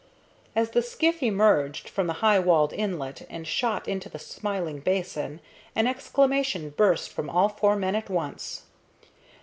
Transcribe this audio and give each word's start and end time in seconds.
As 0.55 0.71
the 0.71 0.81
skiff 0.81 1.21
emerged 1.21 1.87
from 1.87 2.07
the 2.07 2.13
high 2.25 2.39
walled 2.39 2.73
inlet 2.73 3.21
and 3.29 3.45
shot 3.45 3.87
into 3.87 4.09
the 4.09 4.17
smiling 4.17 4.79
basin, 4.79 5.41
an 5.75 5.85
exclamation 5.85 6.71
burst 6.71 7.13
from 7.13 7.29
all 7.29 7.49
four 7.49 7.75
men 7.75 7.93
at 7.93 8.09
once. 8.09 8.63